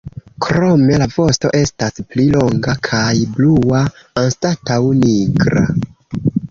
[0.43, 3.05] Krome la vosto estas pli longa kaj
[3.37, 3.85] blua
[4.27, 5.71] anstataŭ nigra.